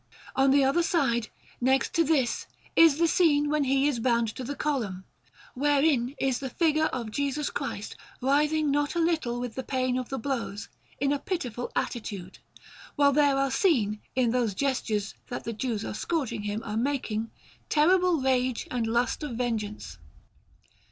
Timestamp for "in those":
14.15-14.55